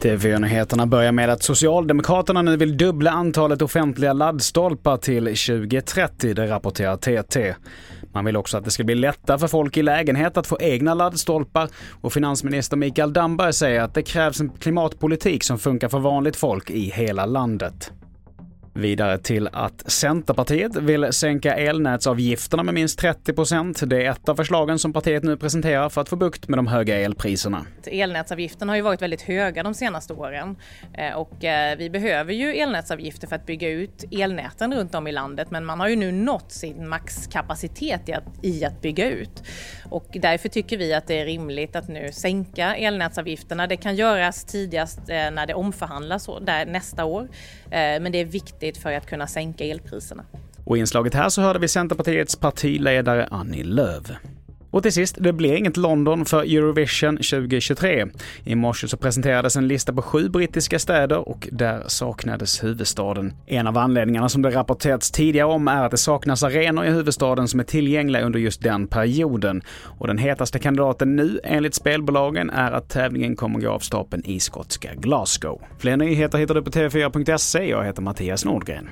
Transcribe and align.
TV-nyheterna 0.00 0.86
börjar 0.86 1.12
med 1.12 1.30
att 1.30 1.42
Socialdemokraterna 1.42 2.42
nu 2.42 2.56
vill 2.56 2.76
dubbla 2.76 3.10
antalet 3.10 3.62
offentliga 3.62 4.12
laddstolpar 4.12 4.96
till 4.96 5.24
2030, 5.24 6.34
det 6.34 6.50
rapporterar 6.50 6.96
TT. 6.96 7.54
Man 8.12 8.24
vill 8.24 8.36
också 8.36 8.58
att 8.58 8.64
det 8.64 8.70
ska 8.70 8.84
bli 8.84 8.94
lättare 8.94 9.38
för 9.38 9.48
folk 9.48 9.76
i 9.76 9.82
lägenhet 9.82 10.36
att 10.36 10.46
få 10.46 10.58
egna 10.60 10.94
laddstolpar 10.94 11.68
och 12.00 12.12
finansminister 12.12 12.76
Mikael 12.76 13.12
Damberg 13.12 13.52
säger 13.52 13.80
att 13.80 13.94
det 13.94 14.02
krävs 14.02 14.40
en 14.40 14.50
klimatpolitik 14.50 15.44
som 15.44 15.58
funkar 15.58 15.88
för 15.88 15.98
vanligt 15.98 16.36
folk 16.36 16.70
i 16.70 16.90
hela 16.90 17.26
landet. 17.26 17.92
Vidare 18.80 19.18
till 19.18 19.48
att 19.52 19.90
Centerpartiet 19.90 20.76
vill 20.76 21.12
sänka 21.12 21.54
elnätsavgifterna 21.54 22.62
med 22.62 22.74
minst 22.74 22.98
30 22.98 23.32
procent. 23.32 23.82
Det 23.86 24.06
är 24.06 24.10
ett 24.10 24.28
av 24.28 24.36
förslagen 24.36 24.78
som 24.78 24.92
partiet 24.92 25.22
nu 25.22 25.36
presenterar 25.36 25.88
för 25.88 26.00
att 26.00 26.08
få 26.08 26.16
bukt 26.16 26.48
med 26.48 26.58
de 26.58 26.66
höga 26.66 26.96
elpriserna. 27.00 27.66
Elnätsavgifterna 27.86 28.72
har 28.72 28.76
ju 28.76 28.82
varit 28.82 29.02
väldigt 29.02 29.22
höga 29.22 29.62
de 29.62 29.74
senaste 29.74 30.12
åren 30.12 30.56
eh, 30.94 31.14
och 31.14 31.44
eh, 31.44 31.78
vi 31.78 31.90
behöver 31.90 32.32
ju 32.32 32.54
elnätsavgifter 32.54 33.26
för 33.26 33.36
att 33.36 33.46
bygga 33.46 33.68
ut 33.68 34.04
elnäten 34.10 34.74
runt 34.74 34.94
om 34.94 35.06
i 35.06 35.12
landet 35.12 35.50
men 35.50 35.64
man 35.64 35.80
har 35.80 35.88
ju 35.88 35.96
nu 35.96 36.12
nått 36.12 36.52
sin 36.52 36.88
maxkapacitet 36.88 38.08
i 38.08 38.12
att, 38.12 38.24
i 38.42 38.64
att 38.64 38.80
bygga 38.80 39.10
ut. 39.10 39.42
Och 39.84 40.06
därför 40.12 40.48
tycker 40.48 40.78
vi 40.78 40.94
att 40.94 41.06
det 41.06 41.20
är 41.20 41.24
rimligt 41.24 41.76
att 41.76 41.88
nu 41.88 42.12
sänka 42.12 42.76
elnätsavgifterna. 42.76 43.66
Det 43.66 43.76
kan 43.76 43.96
göras 43.96 44.44
tidigast 44.44 44.98
eh, 44.98 45.30
när 45.30 45.46
det 45.46 45.54
omförhandlas 45.54 46.28
där 46.40 46.66
nästa 46.66 47.04
år 47.04 47.28
men 47.70 48.12
det 48.12 48.18
är 48.18 48.24
viktigt 48.24 48.69
viktigt 48.70 48.82
för 48.82 48.92
att 48.92 49.06
kunna 49.06 49.26
sänka 49.26 49.64
elpriserna. 49.64 50.24
Och 50.64 50.76
i 50.76 50.80
inslaget 50.80 51.14
här 51.14 51.28
så 51.28 51.42
hörde 51.42 51.58
vi 51.58 51.68
Centerpartiets 51.68 52.36
partiledare 52.36 53.28
Annie 53.30 53.64
Lööf. 53.64 54.10
Och 54.70 54.82
till 54.82 54.92
sist, 54.92 55.16
det 55.20 55.32
blir 55.32 55.54
inget 55.54 55.76
London 55.76 56.24
för 56.24 56.42
Eurovision 56.42 57.16
2023. 57.16 58.06
I 58.44 58.54
morse 58.54 58.88
så 58.88 58.96
presenterades 58.96 59.56
en 59.56 59.68
lista 59.68 59.92
på 59.92 60.02
sju 60.02 60.28
brittiska 60.28 60.78
städer 60.78 61.28
och 61.28 61.48
där 61.52 61.82
saknades 61.86 62.64
huvudstaden. 62.64 63.32
En 63.46 63.66
av 63.66 63.78
anledningarna 63.78 64.28
som 64.28 64.42
det 64.42 64.50
rapporterats 64.50 65.10
tidigare 65.10 65.46
om 65.46 65.68
är 65.68 65.84
att 65.84 65.90
det 65.90 65.96
saknas 65.96 66.42
arenor 66.42 66.84
i 66.84 66.90
huvudstaden 66.90 67.48
som 67.48 67.60
är 67.60 67.64
tillgängliga 67.64 68.22
under 68.22 68.38
just 68.38 68.62
den 68.62 68.86
perioden. 68.86 69.62
Och 69.98 70.06
den 70.06 70.18
hetaste 70.18 70.58
kandidaten 70.58 71.16
nu, 71.16 71.40
enligt 71.44 71.74
spelbolagen, 71.74 72.50
är 72.50 72.72
att 72.72 72.88
tävlingen 72.88 73.36
kommer 73.36 73.60
gå 73.60 73.70
av 73.70 73.78
stapeln 73.78 74.22
i 74.26 74.40
skotska 74.40 74.90
Glasgow. 74.94 75.62
Fler 75.78 75.96
nyheter 75.96 76.38
hittar 76.38 76.54
du 76.54 76.62
på 76.62 76.70
tv4.se. 76.70 77.70
Jag 77.70 77.84
heter 77.84 78.02
Mattias 78.02 78.44
Nordgren. 78.44 78.88